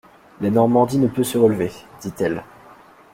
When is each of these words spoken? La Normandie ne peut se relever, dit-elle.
La 0.39 0.49
Normandie 0.49 0.97
ne 0.97 1.05
peut 1.07 1.23
se 1.23 1.37
relever, 1.37 1.71
dit-elle. 2.01 2.43